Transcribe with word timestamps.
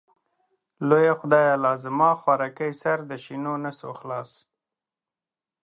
لويه 0.87 1.13
خدايه 1.21 1.55
لازما 1.65 2.11
خوارکۍ 2.21 2.71
سر 2.81 2.97
د 3.09 3.11
شينونسو 3.23 3.89
خلاص. 3.99 4.29